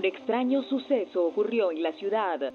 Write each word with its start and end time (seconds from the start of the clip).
Un 0.00 0.06
extraño 0.06 0.62
suceso 0.62 1.26
ocurrió 1.26 1.70
en 1.70 1.82
la 1.82 1.92
ciudad. 1.92 2.54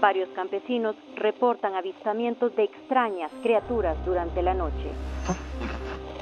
Varios 0.00 0.28
campesinos 0.30 0.96
reportan 1.14 1.76
avistamientos 1.76 2.56
de 2.56 2.64
extrañas 2.64 3.30
criaturas 3.44 3.96
durante 4.04 4.42
la 4.42 4.52
noche. 4.52 4.90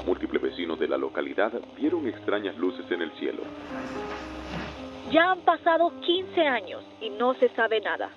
Múltiples 0.05 0.39
vecinos 0.39 0.77
de 0.77 0.87
la 0.87 0.99
localidad 0.99 1.51
vieron 1.75 2.07
extrañas 2.07 2.55
luces 2.55 2.85
en 2.91 3.01
el 3.01 3.11
cielo. 3.13 3.41
Ya 5.09 5.31
han 5.31 5.39
pasado 5.39 5.91
15 6.01 6.41
años 6.41 6.83
y 7.01 7.09
no 7.09 7.33
se 7.33 7.49
sabe 7.55 7.81
nada. 7.81 8.11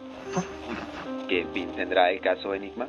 ¿Qué 1.26 1.46
fin 1.54 1.72
tendrá 1.74 2.10
el 2.10 2.20
caso 2.20 2.52
Enigma? 2.52 2.86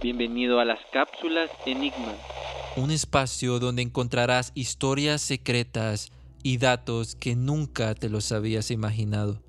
Bienvenido 0.00 0.60
a 0.60 0.64
las 0.64 0.78
cápsulas 0.92 1.50
Enigma. 1.66 2.12
Un 2.76 2.90
espacio 2.90 3.60
donde 3.60 3.82
encontrarás 3.82 4.50
historias 4.54 5.22
secretas 5.22 6.10
y 6.42 6.58
datos 6.58 7.14
que 7.14 7.36
nunca 7.36 7.94
te 7.94 8.08
los 8.08 8.32
habías 8.32 8.72
imaginado. 8.72 9.40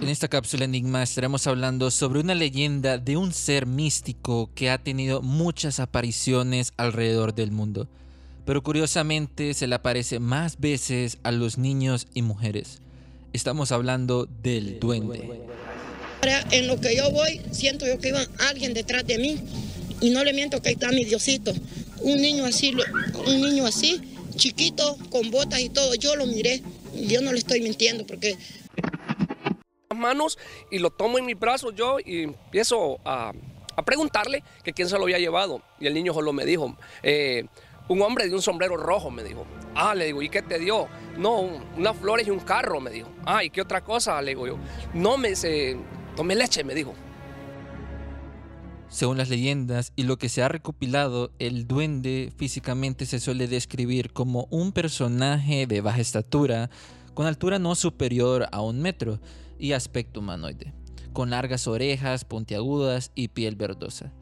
En 0.00 0.08
esta 0.08 0.28
cápsula 0.28 0.64
Enigma 0.64 1.02
estaremos 1.02 1.46
hablando 1.46 1.90
sobre 1.90 2.20
una 2.20 2.34
leyenda 2.34 2.96
de 2.96 3.18
un 3.18 3.34
ser 3.34 3.66
místico 3.66 4.50
que 4.54 4.70
ha 4.70 4.78
tenido 4.78 5.20
muchas 5.20 5.78
apariciones 5.78 6.72
alrededor 6.78 7.34
del 7.34 7.52
mundo, 7.52 7.86
pero 8.46 8.62
curiosamente 8.62 9.52
se 9.52 9.66
le 9.66 9.74
aparece 9.74 10.20
más 10.20 10.58
veces 10.58 11.18
a 11.22 11.32
los 11.32 11.58
niños 11.58 12.06
y 12.14 12.22
mujeres. 12.22 12.80
Estamos 13.34 13.72
hablando 13.72 14.24
del 14.24 14.80
duende. 14.80 15.42
En 16.50 16.66
lo 16.66 16.80
que 16.80 16.96
yo 16.96 17.10
voy, 17.10 17.42
siento 17.50 17.86
yo 17.86 17.98
que 17.98 18.08
iba 18.08 18.20
alguien 18.48 18.72
detrás 18.72 19.06
de 19.06 19.18
mí 19.18 19.38
y 20.00 20.10
no 20.10 20.24
le 20.24 20.32
miento 20.32 20.60
que 20.62 20.70
ahí 20.70 20.74
está 20.74 20.90
mi 20.90 21.04
Diosito. 21.04 21.52
Un 22.00 22.20
niño 22.20 22.44
así, 22.44 22.74
un 23.26 23.40
niño 23.40 23.66
así, 23.66 24.00
chiquito, 24.36 24.96
con 25.10 25.30
botas 25.30 25.60
y 25.60 25.68
todo, 25.68 25.94
yo 25.94 26.16
lo 26.16 26.26
miré. 26.26 26.62
Yo 26.94 27.20
no 27.20 27.32
le 27.32 27.38
estoy 27.38 27.60
mintiendo 27.60 28.04
porque 28.06 28.36
manos 30.00 30.38
y 30.70 30.78
lo 30.78 30.90
tomo 30.90 31.18
en 31.18 31.26
mis 31.26 31.38
brazos 31.38 31.74
yo 31.76 31.98
y 32.04 32.22
empiezo 32.24 32.98
a, 33.04 33.32
preguntarle 33.84 34.42
que 34.62 34.74
quién 34.74 34.88
se 34.88 34.96
lo 34.96 35.04
había 35.04 35.18
llevado. 35.18 35.62
Y 35.78 35.86
el 35.86 35.94
niño 35.94 36.12
solo 36.12 36.34
me 36.34 36.44
dijo, 36.44 36.76
eh, 37.02 37.46
un 37.88 38.02
hombre 38.02 38.28
de 38.28 38.34
un 38.34 38.42
sombrero 38.42 38.76
rojo, 38.76 39.10
me 39.10 39.24
dijo. 39.24 39.46
Ah, 39.74 39.94
le 39.94 40.06
digo, 40.06 40.20
¿y 40.20 40.28
qué 40.28 40.42
te 40.42 40.58
dio? 40.58 40.86
No, 41.16 41.40
unas 41.76 41.96
flores 41.96 42.26
y 42.26 42.30
un 42.30 42.40
carro, 42.40 42.80
me 42.80 42.90
dijo. 42.90 43.08
Ah, 43.24 43.42
¿y 43.42 43.48
qué 43.48 43.62
otra 43.62 43.82
cosa? 43.82 44.20
Le 44.20 44.32
digo 44.32 44.46
yo. 44.46 44.58
No, 44.92 45.16
me 45.16 45.30
dice, 45.30 45.78
tomé 46.14 46.34
leche, 46.34 46.62
me 46.62 46.74
dijo. 46.74 46.94
Según 48.90 49.18
las 49.18 49.28
leyendas 49.28 49.92
y 49.94 50.02
lo 50.02 50.18
que 50.18 50.28
se 50.28 50.42
ha 50.42 50.48
recopilado, 50.48 51.30
el 51.38 51.68
duende 51.68 52.32
físicamente 52.36 53.06
se 53.06 53.20
suele 53.20 53.46
describir 53.46 54.12
como 54.12 54.48
un 54.50 54.72
personaje 54.72 55.68
de 55.68 55.80
baja 55.80 56.00
estatura, 56.00 56.70
con 57.14 57.26
altura 57.26 57.60
no 57.60 57.76
superior 57.76 58.48
a 58.50 58.60
un 58.62 58.82
metro, 58.82 59.20
y 59.60 59.72
aspecto 59.72 60.20
humanoide, 60.20 60.72
con 61.12 61.30
largas 61.30 61.68
orejas 61.68 62.24
puntiagudas 62.24 63.12
y 63.14 63.28
piel 63.28 63.54
verdosa. 63.54 64.12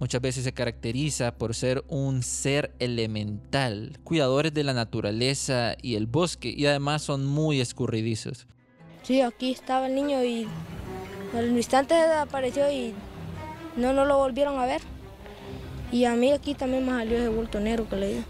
Muchas 0.00 0.22
veces 0.22 0.44
se 0.44 0.54
caracteriza 0.54 1.36
por 1.36 1.54
ser 1.54 1.84
un 1.88 2.22
ser 2.22 2.74
elemental, 2.78 3.98
cuidadores 4.04 4.54
de 4.54 4.64
la 4.64 4.72
naturaleza 4.72 5.76
y 5.82 5.96
el 5.96 6.06
bosque, 6.06 6.48
y 6.56 6.64
además 6.66 7.02
son 7.02 7.26
muy 7.26 7.60
escurridizos. 7.60 8.46
Sí, 9.02 9.20
aquí 9.20 9.52
estaba 9.52 9.86
el 9.86 9.94
niño 9.94 10.24
y 10.24 10.46
al 11.36 11.54
instante 11.54 11.94
apareció 11.94 12.70
y 12.70 12.94
no, 13.76 13.92
no 13.92 14.04
lo 14.04 14.18
volvieron 14.18 14.58
a 14.58 14.66
ver. 14.66 14.82
Y 15.92 16.04
a 16.04 16.14
mí 16.14 16.32
aquí 16.32 16.54
también 16.54 16.84
me 16.84 16.92
salió 16.92 17.18
ese 17.18 17.28
bulto 17.28 17.60
negro 17.60 17.88
que 17.88 17.96
le 17.96 18.14
di. 18.14 18.24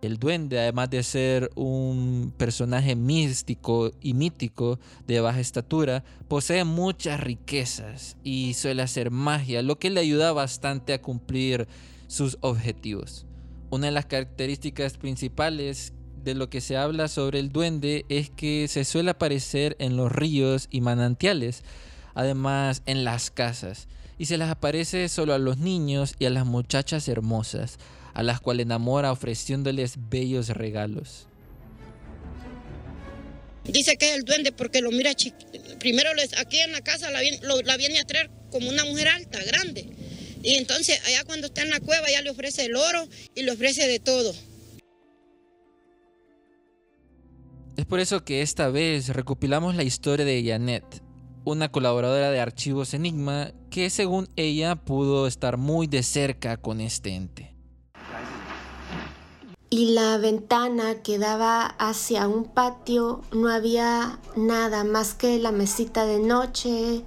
El 0.00 0.18
duende, 0.18 0.60
además 0.60 0.90
de 0.90 1.02
ser 1.02 1.50
un 1.56 2.32
personaje 2.36 2.94
místico 2.94 3.90
y 4.00 4.14
mítico 4.14 4.78
de 5.08 5.20
baja 5.20 5.40
estatura, 5.40 6.04
posee 6.28 6.62
muchas 6.62 7.18
riquezas 7.18 8.16
y 8.22 8.54
suele 8.54 8.82
hacer 8.82 9.10
magia, 9.10 9.60
lo 9.62 9.78
que 9.80 9.90
le 9.90 10.00
ayuda 10.00 10.32
bastante 10.32 10.92
a 10.92 11.02
cumplir 11.02 11.66
sus 12.06 12.38
objetivos. 12.42 13.26
Una 13.70 13.86
de 13.86 13.92
las 13.92 14.06
características 14.06 14.98
principales 14.98 15.92
de 16.22 16.34
lo 16.34 16.48
que 16.48 16.60
se 16.60 16.76
habla 16.76 17.08
sobre 17.08 17.40
el 17.40 17.50
duende 17.50 18.04
es 18.08 18.30
que 18.30 18.68
se 18.68 18.84
suele 18.84 19.10
aparecer 19.10 19.76
en 19.80 19.96
los 19.96 20.12
ríos 20.12 20.68
y 20.70 20.80
manantiales, 20.80 21.64
además 22.18 22.82
en 22.84 23.04
las 23.04 23.30
casas, 23.30 23.86
y 24.18 24.26
se 24.26 24.38
las 24.38 24.50
aparece 24.50 25.08
solo 25.08 25.34
a 25.34 25.38
los 25.38 25.58
niños 25.58 26.16
y 26.18 26.26
a 26.26 26.30
las 26.30 26.44
muchachas 26.44 27.06
hermosas 27.06 27.78
a 28.12 28.24
las 28.24 28.40
cuales 28.40 28.64
enamora 28.64 29.12
ofreciéndoles 29.12 29.94
bellos 30.10 30.48
regalos. 30.48 31.28
Dice 33.62 33.96
que 33.96 34.10
es 34.10 34.16
el 34.16 34.24
duende 34.24 34.50
porque 34.50 34.80
lo 34.80 34.90
mira 34.90 35.12
primero 35.78 36.10
aquí 36.38 36.58
en 36.58 36.72
la 36.72 36.80
casa 36.80 37.08
la, 37.12 37.76
viene 37.76 38.00
a 38.00 38.04
traer 38.04 38.28
como 38.50 38.68
una 38.68 38.84
mujer 38.84 39.06
alta, 39.06 39.38
grande. 39.44 39.86
Y 40.42 40.54
entonces 40.54 41.00
allá 41.06 41.22
cuando 41.24 41.46
está 41.46 41.62
en 41.62 41.70
la 41.70 41.78
cueva 41.78 42.10
ya 42.10 42.20
le 42.20 42.30
ofrece 42.30 42.64
el 42.64 42.74
oro 42.74 43.06
y 43.36 43.42
le 43.44 43.52
ofrece 43.52 43.86
de 43.86 44.00
todo. 44.00 44.34
Es 47.76 47.84
por 47.84 48.00
eso 48.00 48.24
que 48.24 48.42
esta 48.42 48.68
vez 48.68 49.10
recopilamos 49.10 49.76
la 49.76 49.84
historia 49.84 50.24
de 50.26 50.42
Janet, 50.44 50.84
una 51.48 51.70
colaboradora 51.70 52.30
de 52.30 52.40
Archivos 52.40 52.92
Enigma 52.92 53.52
que 53.70 53.88
según 53.88 54.28
ella 54.36 54.76
pudo 54.76 55.26
estar 55.26 55.56
muy 55.56 55.86
de 55.86 56.02
cerca 56.02 56.58
con 56.58 56.80
este 56.80 57.14
ente. 57.14 57.54
Y 59.70 59.92
la 59.92 60.18
ventana 60.18 61.02
que 61.02 61.18
daba 61.18 61.66
hacia 61.78 62.28
un 62.28 62.44
patio 62.44 63.22
no 63.32 63.48
había 63.48 64.18
nada 64.36 64.84
más 64.84 65.14
que 65.14 65.38
la 65.38 65.52
mesita 65.52 66.06
de 66.06 66.18
noche 66.18 67.04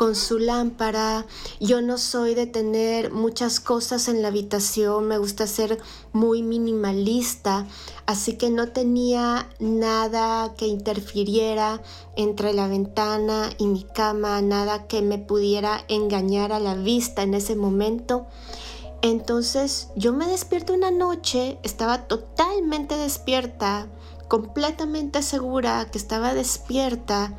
con 0.00 0.16
su 0.16 0.38
lámpara. 0.38 1.26
Yo 1.60 1.82
no 1.82 1.98
soy 1.98 2.34
de 2.34 2.46
tener 2.46 3.12
muchas 3.12 3.60
cosas 3.60 4.08
en 4.08 4.22
la 4.22 4.28
habitación, 4.28 5.06
me 5.06 5.18
gusta 5.18 5.46
ser 5.46 5.78
muy 6.14 6.42
minimalista, 6.42 7.66
así 8.06 8.38
que 8.38 8.48
no 8.48 8.68
tenía 8.68 9.46
nada 9.58 10.54
que 10.54 10.66
interfiriera 10.66 11.82
entre 12.16 12.54
la 12.54 12.66
ventana 12.66 13.50
y 13.58 13.66
mi 13.66 13.84
cama, 13.84 14.40
nada 14.40 14.86
que 14.86 15.02
me 15.02 15.18
pudiera 15.18 15.84
engañar 15.88 16.54
a 16.54 16.60
la 16.60 16.76
vista 16.76 17.20
en 17.20 17.34
ese 17.34 17.54
momento. 17.54 18.26
Entonces 19.02 19.88
yo 19.96 20.14
me 20.14 20.26
despierto 20.28 20.72
una 20.72 20.90
noche, 20.90 21.58
estaba 21.62 22.06
totalmente 22.08 22.96
despierta, 22.96 23.86
completamente 24.28 25.20
segura 25.20 25.90
que 25.90 25.98
estaba 25.98 26.32
despierta 26.32 27.36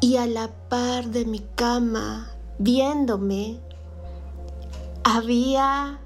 y 0.00 0.16
a 0.16 0.26
la 0.26 0.48
par 0.68 1.06
de 1.06 1.24
mi 1.24 1.40
cama, 1.40 2.30
viéndome, 2.58 3.60
había, 5.02 5.98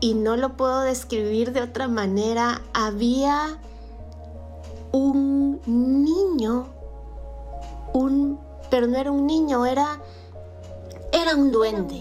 y 0.00 0.14
no 0.14 0.36
lo 0.36 0.56
puedo 0.56 0.80
describir 0.80 1.52
de 1.52 1.62
otra 1.62 1.88
manera, 1.88 2.62
había 2.72 3.58
un 4.92 5.60
niño, 5.66 6.66
un, 7.92 8.40
pero 8.70 8.86
no 8.86 8.96
era 8.96 9.10
un 9.10 9.26
niño, 9.26 9.66
era, 9.66 10.00
era 11.12 11.36
un 11.36 11.52
duende. 11.52 12.00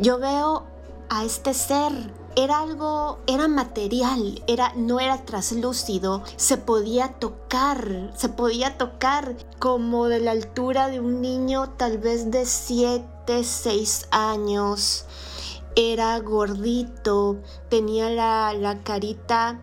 Yo 0.00 0.18
veo 0.18 0.64
a 1.08 1.24
este 1.24 1.54
ser 1.54 1.92
era 2.36 2.60
algo, 2.60 3.18
era 3.26 3.48
material, 3.48 4.42
era, 4.46 4.74
no 4.76 5.00
era 5.00 5.24
traslúcido, 5.24 6.22
se 6.36 6.58
podía 6.58 7.14
tocar, 7.14 8.12
se 8.14 8.28
podía 8.28 8.76
tocar 8.76 9.36
como 9.58 10.08
de 10.08 10.20
la 10.20 10.32
altura 10.32 10.88
de 10.88 11.00
un 11.00 11.22
niño 11.22 11.70
tal 11.78 11.96
vez 11.96 12.30
de 12.30 12.44
7, 12.44 13.42
6 13.42 14.08
años. 14.10 15.06
Era 15.76 16.18
gordito, 16.20 17.38
tenía 17.70 18.10
la, 18.10 18.52
la 18.52 18.82
carita 18.82 19.60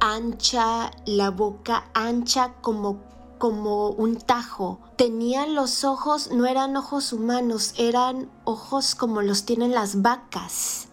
ancha, 0.00 0.90
la 1.04 1.30
boca 1.30 1.90
ancha 1.92 2.54
como 2.62 3.06
como 3.38 3.90
un 3.90 4.16
tajo. 4.16 4.80
Tenían 4.96 5.54
los 5.54 5.84
ojos, 5.84 6.30
no 6.32 6.46
eran 6.46 6.76
ojos 6.76 7.12
humanos, 7.12 7.72
eran 7.78 8.28
ojos 8.44 8.96
como 8.96 9.22
los 9.22 9.44
tienen 9.44 9.72
las 9.72 10.02
vacas. 10.02 10.88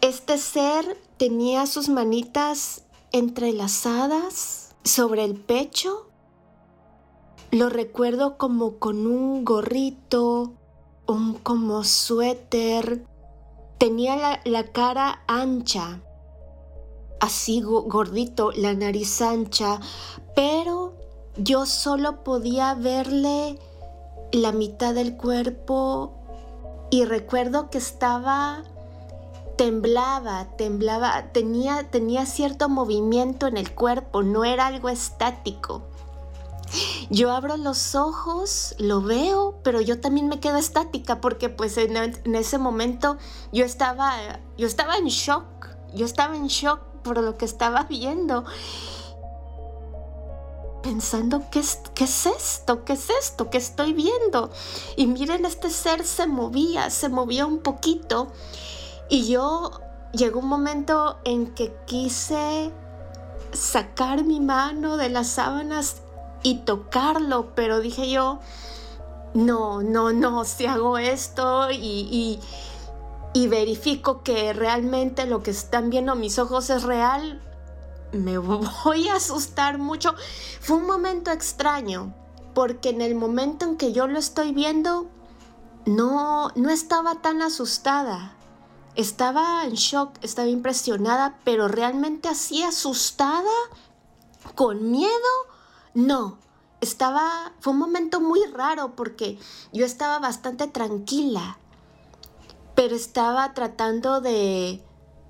Este 0.00 0.36
ser 0.38 0.98
tenía 1.16 1.66
sus 1.66 1.88
manitas 1.88 2.82
entrelazadas 3.12 4.74
sobre 4.84 5.24
el 5.24 5.36
pecho. 5.36 6.10
Lo 7.50 7.70
recuerdo 7.70 8.36
como 8.36 8.78
con 8.78 9.06
un 9.06 9.44
gorrito, 9.44 10.52
un 11.06 11.34
como 11.34 11.82
suéter. 11.82 13.06
Tenía 13.78 14.16
la, 14.16 14.40
la 14.44 14.64
cara 14.72 15.22
ancha, 15.26 16.02
así 17.20 17.60
gordito, 17.62 18.52
la 18.52 18.74
nariz 18.74 19.20
ancha, 19.22 19.80
pero 20.34 20.94
yo 21.36 21.66
solo 21.66 22.22
podía 22.22 22.74
verle 22.74 23.58
la 24.32 24.52
mitad 24.52 24.94
del 24.94 25.16
cuerpo 25.16 26.14
y 26.90 27.04
recuerdo 27.04 27.70
que 27.70 27.78
estaba 27.78 28.64
temblaba, 29.56 30.46
temblaba, 30.56 31.32
tenía, 31.32 31.90
tenía 31.90 32.26
cierto 32.26 32.68
movimiento 32.68 33.46
en 33.46 33.56
el 33.56 33.74
cuerpo, 33.74 34.22
no 34.22 34.44
era 34.44 34.66
algo 34.66 34.88
estático. 34.88 35.82
Yo 37.10 37.30
abro 37.30 37.56
los 37.56 37.94
ojos, 37.94 38.74
lo 38.78 39.00
veo, 39.00 39.58
pero 39.62 39.80
yo 39.80 40.00
también 40.00 40.28
me 40.28 40.40
quedo 40.40 40.56
estática 40.56 41.20
porque 41.20 41.48
pues 41.48 41.78
en, 41.78 41.96
ese 42.34 42.58
momento 42.58 43.16
yo 43.52 43.64
estaba, 43.64 44.12
yo 44.58 44.66
estaba 44.66 44.96
en 44.96 45.06
shock, 45.06 45.46
yo 45.94 46.04
estaba 46.04 46.36
en 46.36 46.48
shock 46.48 46.80
por 47.02 47.22
lo 47.22 47.38
que 47.38 47.44
estaba 47.44 47.84
viendo. 47.84 48.44
Pensando, 50.82 51.42
¿qué 51.50 51.60
es, 51.60 51.80
¿qué 51.94 52.04
es 52.04 52.26
esto? 52.26 52.84
¿Qué 52.84 52.92
es 52.92 53.10
esto? 53.10 53.50
¿Qué 53.50 53.58
estoy 53.58 53.92
viendo? 53.92 54.50
Y 54.96 55.06
miren, 55.06 55.44
este 55.44 55.70
ser 55.70 56.04
se 56.04 56.26
movía, 56.26 56.90
se 56.90 57.08
movía 57.08 57.46
un 57.46 57.58
poquito. 57.58 58.32
Y 59.08 59.28
yo 59.28 59.80
llegó 60.12 60.40
un 60.40 60.48
momento 60.48 61.18
en 61.24 61.54
que 61.54 61.74
quise 61.86 62.72
sacar 63.52 64.24
mi 64.24 64.40
mano 64.40 64.96
de 64.96 65.08
las 65.08 65.28
sábanas 65.28 66.02
y 66.42 66.58
tocarlo, 66.58 67.54
pero 67.54 67.80
dije 67.80 68.10
yo, 68.10 68.40
no, 69.34 69.82
no, 69.82 70.12
no, 70.12 70.44
si 70.44 70.66
hago 70.66 70.98
esto 70.98 71.70
y, 71.70 72.40
y, 73.34 73.48
verifico 73.48 74.22
que 74.22 74.52
realmente 74.52 75.26
lo 75.26 75.42
que 75.42 75.50
están 75.50 75.90
viendo 75.90 76.14
mis 76.14 76.38
ojos 76.38 76.70
es 76.70 76.84
real, 76.84 77.42
me 78.12 78.38
voy 78.38 79.08
a 79.08 79.16
asustar 79.16 79.78
mucho. 79.78 80.14
Fue 80.60 80.76
un 80.76 80.86
momento 80.86 81.30
extraño, 81.30 82.14
porque 82.54 82.88
en 82.88 83.02
el 83.02 83.14
momento 83.14 83.66
en 83.66 83.76
que 83.76 83.92
yo 83.92 84.06
lo 84.06 84.18
estoy 84.18 84.52
viendo, 84.52 85.06
no, 85.84 86.50
no 86.54 86.70
estaba 86.70 87.16
tan 87.16 87.42
asustada. 87.42 88.35
Estaba 88.96 89.64
en 89.66 89.74
shock, 89.74 90.18
estaba 90.22 90.48
impresionada, 90.48 91.38
pero 91.44 91.68
realmente 91.68 92.28
así 92.28 92.62
asustada, 92.62 93.52
con 94.54 94.90
miedo, 94.90 95.12
no. 95.92 96.38
Estaba, 96.80 97.52
fue 97.60 97.74
un 97.74 97.78
momento 97.78 98.20
muy 98.20 98.40
raro 98.46 98.96
porque 98.96 99.38
yo 99.72 99.84
estaba 99.84 100.18
bastante 100.18 100.66
tranquila, 100.66 101.58
pero 102.74 102.96
estaba 102.96 103.52
tratando 103.52 104.22
de, 104.22 104.82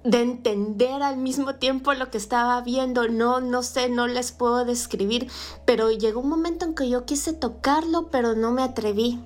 de 0.04 0.22
entender 0.22 1.02
al 1.02 1.16
mismo 1.16 1.56
tiempo 1.56 1.92
lo 1.94 2.10
que 2.10 2.18
estaba 2.18 2.60
viendo. 2.60 3.08
No, 3.08 3.40
no 3.40 3.64
sé, 3.64 3.88
no 3.88 4.06
les 4.06 4.30
puedo 4.30 4.64
describir, 4.64 5.28
pero 5.64 5.90
llegó 5.90 6.20
un 6.20 6.28
momento 6.28 6.64
en 6.66 6.74
que 6.74 6.88
yo 6.88 7.04
quise 7.04 7.32
tocarlo, 7.32 8.10
pero 8.10 8.36
no 8.36 8.52
me 8.52 8.62
atreví. 8.62 9.20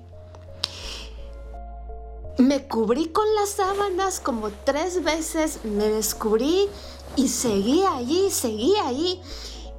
Me 2.41 2.67
cubrí 2.67 3.09
con 3.09 3.27
las 3.35 3.51
sábanas 3.51 4.19
como 4.19 4.49
tres 4.65 5.05
veces, 5.05 5.63
me 5.63 5.91
descubrí 5.91 6.71
y 7.15 7.29
seguí 7.29 7.83
allí, 7.83 8.31
seguí 8.31 8.75
allí. 8.77 9.21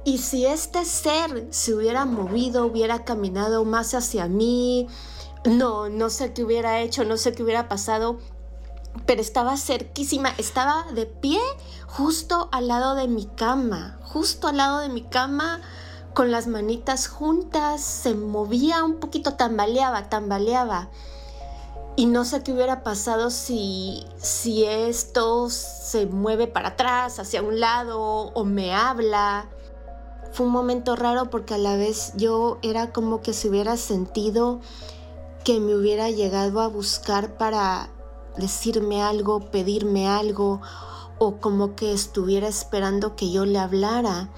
Y 0.04 0.18
si 0.18 0.46
este 0.46 0.84
ser 0.84 1.48
se 1.50 1.74
hubiera 1.74 2.04
movido, 2.04 2.64
hubiera 2.64 3.04
caminado 3.04 3.64
más 3.64 3.94
hacia 3.94 4.28
mí, 4.28 4.86
no, 5.44 5.88
no 5.88 6.08
sé 6.08 6.32
qué 6.34 6.44
hubiera 6.44 6.80
hecho, 6.80 7.04
no 7.04 7.16
sé 7.16 7.32
qué 7.32 7.42
hubiera 7.42 7.68
pasado, 7.68 8.18
pero 9.06 9.20
estaba 9.20 9.56
cerquísima, 9.56 10.28
estaba 10.38 10.84
de 10.92 11.06
pie 11.06 11.40
justo 11.88 12.48
al 12.52 12.68
lado 12.68 12.94
de 12.94 13.08
mi 13.08 13.26
cama, 13.26 13.98
justo 14.04 14.46
al 14.46 14.58
lado 14.58 14.78
de 14.78 14.88
mi 14.88 15.02
cama, 15.02 15.60
con 16.14 16.30
las 16.30 16.46
manitas 16.46 17.08
juntas, 17.08 17.80
se 17.80 18.14
movía 18.14 18.84
un 18.84 19.00
poquito, 19.00 19.34
tambaleaba, 19.34 20.08
tambaleaba. 20.08 20.90
Y 21.94 22.06
no 22.06 22.24
sé 22.24 22.42
qué 22.42 22.52
hubiera 22.52 22.82
pasado 22.82 23.28
si, 23.30 24.06
si 24.16 24.64
esto 24.64 25.50
se 25.50 26.06
mueve 26.06 26.46
para 26.46 26.70
atrás, 26.70 27.18
hacia 27.18 27.42
un 27.42 27.60
lado, 27.60 28.00
o 28.00 28.44
me 28.44 28.74
habla. 28.74 29.50
Fue 30.32 30.46
un 30.46 30.52
momento 30.52 30.96
raro 30.96 31.28
porque 31.28 31.54
a 31.54 31.58
la 31.58 31.76
vez 31.76 32.14
yo 32.16 32.58
era 32.62 32.92
como 32.92 33.20
que 33.20 33.34
se 33.34 33.50
hubiera 33.50 33.76
sentido 33.76 34.60
que 35.44 35.60
me 35.60 35.74
hubiera 35.74 36.08
llegado 36.08 36.60
a 36.62 36.68
buscar 36.68 37.36
para 37.36 37.90
decirme 38.38 39.02
algo, 39.02 39.50
pedirme 39.50 40.08
algo, 40.08 40.62
o 41.18 41.36
como 41.36 41.76
que 41.76 41.92
estuviera 41.92 42.48
esperando 42.48 43.16
que 43.16 43.30
yo 43.30 43.44
le 43.44 43.58
hablara. 43.58 44.30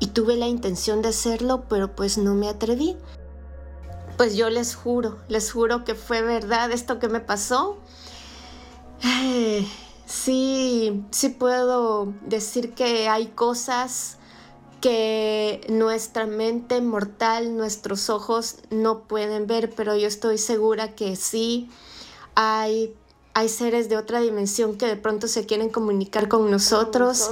Y 0.00 0.08
tuve 0.08 0.36
la 0.36 0.46
intención 0.46 1.02
de 1.02 1.08
hacerlo, 1.08 1.64
pero 1.68 1.94
pues 1.94 2.16
no 2.16 2.34
me 2.34 2.48
atreví. 2.48 2.96
Pues 4.18 4.34
yo 4.34 4.50
les 4.50 4.74
juro, 4.74 5.16
les 5.28 5.52
juro 5.52 5.84
que 5.84 5.94
fue 5.94 6.22
verdad 6.22 6.72
esto 6.72 6.98
que 6.98 7.08
me 7.08 7.20
pasó. 7.20 7.78
sí, 10.06 11.04
sí 11.12 11.28
puedo 11.28 12.12
decir 12.22 12.74
que 12.74 13.08
hay 13.08 13.28
cosas 13.28 14.16
que 14.80 15.64
nuestra 15.68 16.26
mente 16.26 16.80
mortal, 16.80 17.56
nuestros 17.56 18.10
ojos 18.10 18.56
no 18.70 19.04
pueden 19.04 19.46
ver, 19.46 19.72
pero 19.76 19.96
yo 19.96 20.08
estoy 20.08 20.38
segura 20.38 20.96
que 20.96 21.14
sí 21.14 21.70
hay, 22.34 22.96
hay 23.34 23.48
seres 23.48 23.88
de 23.88 23.96
otra 23.96 24.20
dimensión 24.20 24.76
que 24.76 24.86
de 24.86 24.96
pronto 24.96 25.28
se 25.28 25.46
quieren 25.46 25.70
comunicar 25.70 26.26
con 26.26 26.50
nosotros. 26.50 27.30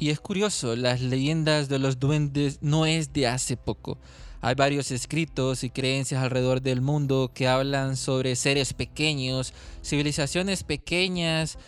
Y 0.00 0.10
es 0.10 0.20
curioso, 0.20 0.76
las 0.76 1.00
leyendas 1.00 1.68
de 1.68 1.80
los 1.80 1.98
duendes 1.98 2.60
no 2.62 2.86
es 2.86 3.12
de 3.12 3.26
hace 3.26 3.56
poco. 3.56 3.98
Hay 4.40 4.54
varios 4.54 4.92
escritos 4.92 5.64
y 5.64 5.70
creencias 5.70 6.22
alrededor 6.22 6.62
del 6.62 6.80
mundo 6.80 7.32
que 7.34 7.48
hablan 7.48 7.96
sobre 7.96 8.36
seres 8.36 8.74
pequeños, 8.74 9.52
civilizaciones 9.84 10.62
pequeñas 10.62 11.58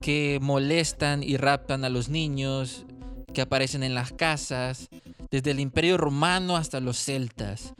que 0.00 0.38
molestan 0.40 1.24
y 1.24 1.36
raptan 1.36 1.84
a 1.84 1.88
los 1.88 2.08
niños, 2.08 2.86
que 3.34 3.40
aparecen 3.40 3.82
en 3.82 3.94
las 3.94 4.12
casas, 4.12 4.88
desde 5.32 5.50
el 5.50 5.58
imperio 5.58 5.96
romano 5.96 6.56
hasta 6.56 6.78
los 6.78 6.96
celtas. 6.96 7.74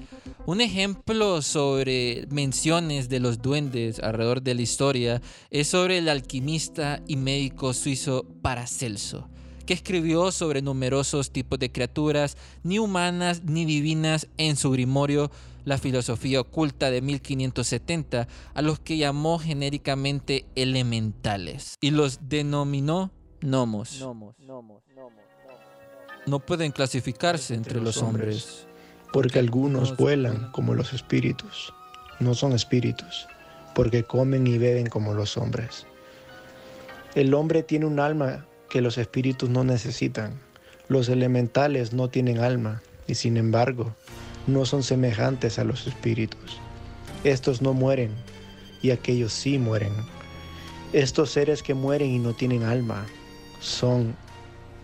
Un 0.44 0.60
ejemplo 0.60 1.40
sobre 1.40 2.26
menciones 2.30 3.08
de 3.08 3.20
los 3.20 3.40
duendes 3.40 4.00
alrededor 4.00 4.42
de 4.42 4.54
la 4.56 4.62
historia 4.62 5.22
es 5.50 5.68
sobre 5.68 5.98
el 5.98 6.08
alquimista 6.08 7.00
y 7.06 7.14
médico 7.14 7.72
suizo 7.72 8.26
Paracelso 8.42 9.28
que 9.70 9.74
escribió 9.74 10.32
sobre 10.32 10.62
numerosos 10.62 11.30
tipos 11.30 11.56
de 11.60 11.70
criaturas, 11.70 12.36
ni 12.64 12.80
humanas 12.80 13.44
ni 13.44 13.64
divinas, 13.64 14.26
en 14.36 14.56
su 14.56 14.72
grimorio 14.72 15.30
La 15.64 15.78
filosofía 15.78 16.40
oculta 16.40 16.90
de 16.90 17.00
1570, 17.00 18.26
a 18.52 18.62
los 18.62 18.80
que 18.80 18.96
llamó 18.96 19.38
genéricamente 19.38 20.44
elementales 20.56 21.76
y 21.80 21.92
los 21.92 22.18
denominó 22.28 23.12
gnomos. 23.42 24.04
No 26.26 26.40
pueden 26.40 26.72
clasificarse 26.72 27.54
entre 27.54 27.80
los 27.80 27.98
hombres. 27.98 28.66
Porque 29.12 29.38
algunos 29.38 29.96
vuelan 29.96 30.50
como 30.50 30.74
los 30.74 30.92
espíritus. 30.92 31.72
No 32.18 32.34
son 32.34 32.54
espíritus, 32.54 33.28
porque 33.76 34.02
comen 34.02 34.48
y 34.48 34.58
beben 34.58 34.88
como 34.88 35.14
los 35.14 35.36
hombres. 35.36 35.86
El 37.14 37.34
hombre 37.34 37.62
tiene 37.62 37.86
un 37.86 38.00
alma 38.00 38.46
que 38.70 38.80
los 38.80 38.96
espíritus 38.96 39.50
no 39.50 39.64
necesitan. 39.64 40.32
Los 40.88 41.10
elementales 41.10 41.92
no 41.92 42.08
tienen 42.08 42.38
alma 42.38 42.80
y 43.06 43.16
sin 43.16 43.36
embargo 43.36 43.94
no 44.46 44.64
son 44.64 44.82
semejantes 44.82 45.58
a 45.58 45.64
los 45.64 45.86
espíritus. 45.86 46.58
Estos 47.24 47.60
no 47.60 47.74
mueren 47.74 48.12
y 48.80 48.92
aquellos 48.92 49.32
sí 49.34 49.58
mueren. 49.58 49.92
Estos 50.94 51.30
seres 51.30 51.62
que 51.62 51.74
mueren 51.74 52.10
y 52.10 52.18
no 52.18 52.32
tienen 52.32 52.62
alma 52.62 53.04
son 53.60 54.16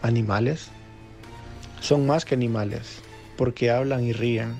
animales. 0.02 0.68
Son 1.80 2.06
más 2.06 2.24
que 2.24 2.34
animales 2.34 3.00
porque 3.38 3.70
hablan 3.70 4.04
y 4.04 4.12
ríen. 4.12 4.54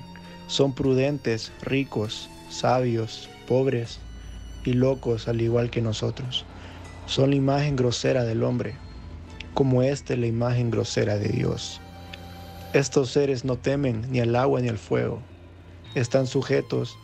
Son 0.47 0.73
prudentes, 0.73 1.51
ricos, 1.61 2.29
sabios, 2.49 3.29
pobres 3.47 3.99
y 4.63 4.73
locos 4.73 5.27
al 5.27 5.41
igual 5.41 5.69
que 5.69 5.81
nosotros. 5.81 6.45
Son 7.05 7.29
la 7.29 7.35
imagen 7.35 7.75
grosera 7.75 8.23
del 8.23 8.43
hombre 8.43 8.75
como 9.57 9.81
éste 9.81 10.15
la 10.17 10.27
imagen 10.27 10.69
grosera 10.69 11.17
de 11.17 11.29
Dios. 11.29 11.81
Estos 12.73 13.09
seres 13.09 13.43
no 13.43 13.57
temen 13.57 14.05
ni 14.11 14.19
al 14.19 14.35
agua 14.35 14.61
ni 14.61 14.67
al 14.67 14.77
fuego, 14.77 15.19
están 15.95 16.27
sujetos 16.27 16.95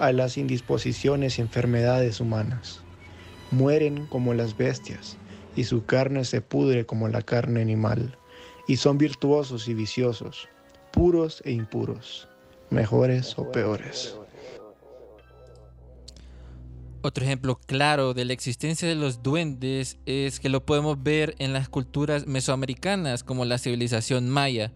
a 0.00 0.10
las 0.10 0.36
indisposiciones 0.36 1.38
y 1.38 1.42
enfermedades 1.42 2.18
humanas. 2.18 2.80
Mueren 3.52 4.06
como 4.06 4.34
las 4.34 4.56
bestias 4.56 5.18
y 5.54 5.62
su 5.62 5.84
carne 5.84 6.24
se 6.24 6.40
pudre 6.40 6.84
como 6.84 7.06
la 7.06 7.22
carne 7.22 7.62
animal, 7.62 8.18
y 8.66 8.78
son 8.78 8.98
virtuosos 8.98 9.68
y 9.68 9.74
viciosos, 9.74 10.48
puros 10.90 11.40
e 11.44 11.52
impuros, 11.52 12.26
mejores 12.70 13.38
o 13.38 13.52
peores. 13.52 14.16
Otro 17.02 17.24
ejemplo 17.24 17.58
claro 17.58 18.12
de 18.12 18.26
la 18.26 18.34
existencia 18.34 18.86
de 18.86 18.94
los 18.94 19.22
duendes 19.22 19.96
es 20.04 20.38
que 20.38 20.50
lo 20.50 20.66
podemos 20.66 21.02
ver 21.02 21.34
en 21.38 21.54
las 21.54 21.70
culturas 21.70 22.26
mesoamericanas 22.26 23.24
como 23.24 23.46
la 23.46 23.56
civilización 23.56 24.28
maya. 24.28 24.70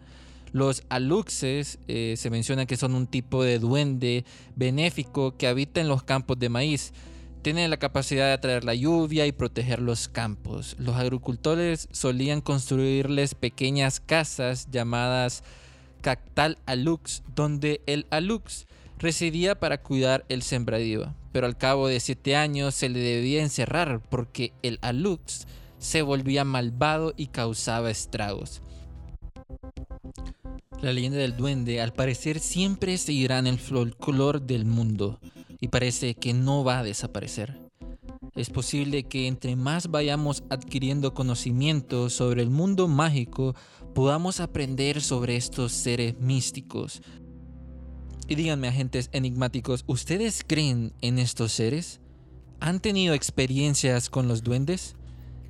Los 0.52 0.85
aluxes 0.88 1.78
eh, 1.87 2.14
se 2.16 2.31
menciona 2.31 2.64
que 2.64 2.78
son 2.78 2.95
un 2.95 3.07
tipo 3.07 3.45
de 3.45 3.59
duende 3.59 4.25
benéfico 4.57 5.37
que 5.37 5.49
habita 5.49 5.83
en 5.83 5.88
los 5.88 6.02
campos 6.02 6.38
de 6.38 6.49
maíz. 6.49 6.95
Tienen 7.43 7.69
la 7.69 7.76
capacidad 7.76 8.28
de 8.28 8.33
atraer 8.33 8.64
la 8.64 8.75
lluvia 8.75 9.26
y 9.26 9.33
proteger 9.33 9.83
los 9.83 10.09
campos. 10.09 10.76
Los 10.78 10.97
agricultores 10.97 11.88
solían 11.93 12.40
construirles 12.40 13.35
pequeñas 13.35 14.00
casas 14.00 14.69
llamadas 14.71 15.45
cactal 16.00 16.57
alux, 16.64 17.23
donde 17.35 17.83
el 17.87 18.07
alux 18.09 18.66
residía 19.05 19.61
para 19.61 19.83
cuidar 19.83 20.25
el 20.29 20.43
sembradío. 20.43 21.15
Pero 21.31 21.47
al 21.47 21.57
cabo 21.57 21.89
de 21.89 22.01
siete 22.01 22.35
años 22.35 22.75
se 22.75 22.89
le 22.89 22.99
debía 22.99 23.43
encerrar 23.43 24.01
porque 24.09 24.53
el 24.63 24.79
alux 24.83 25.47
se 25.79 26.03
volvía 26.03 26.45
malvado 26.45 27.13
y 27.17 27.27
causaba 27.27 27.91
estragos. 27.91 28.63
La 30.81 30.93
leyenda 30.93 31.19
del 31.19 31.37
duende 31.37 31.81
al 31.81 31.93
parecer 31.93 32.41
siempre 32.41 32.97
seguirá 32.99 33.39
en 33.39 33.47
el 33.47 33.59
folclore 33.59 34.41
del 34.41 34.65
mundo 34.65 35.21
y 35.61 35.69
parece 35.69 36.15
que 36.15 36.33
no 36.33 36.65
va 36.65 36.79
a 36.79 36.83
desaparecer. 36.83 37.59
Es 38.35 38.51
posible 38.51 39.05
que 39.05 39.27
entre 39.27 39.55
más 39.55 39.91
vayamos 39.91 40.45
adquiriendo 40.51 41.15
conocimiento 41.15 42.11
sobre 42.11 42.43
el 42.43 42.51
mundo 42.51 42.89
mágico, 42.89 43.55
podamos 43.95 44.41
aprender 44.41 45.01
sobre 45.01 45.37
estos 45.37 45.73
seres 45.73 46.19
místicos. 46.19 47.01
Y 48.26 48.37
díganme, 48.37 48.69
agentes 48.69 49.11
enigmáticos, 49.12 49.85
¿ustedes 49.87 50.45
creen 50.47 50.95
en 51.02 51.19
estos 51.19 51.52
seres? 51.52 52.00
¿Han 52.59 52.81
tenido 52.81 53.12
experiencias 53.12 54.09
con 54.09 54.28
los 54.28 54.43
duendes? 54.43 54.97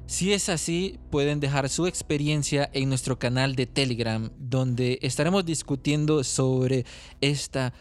Si 0.07 0.33
es 0.33 0.49
así, 0.49 0.99
pueden 1.11 1.39
dejar 1.39 1.69
su 1.69 1.87
experiencia 1.87 2.69
en 2.73 2.89
nuestro 2.89 3.19
canal 3.19 3.55
de 3.55 3.67
Telegram, 3.67 4.29
donde 4.39 4.99
estaremos 5.03 5.47
discutiendo 5.47 6.25
sobre 6.25 6.85
esta 7.21 7.73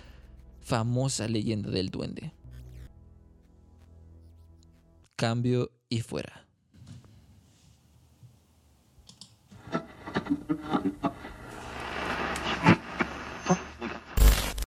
famosa 0.61 1.27
leyenda 1.27 1.71
del 1.71 1.89
duende. 1.89 2.31
Cambio 5.15 5.71
y 5.89 6.01
fuera. 6.01 6.47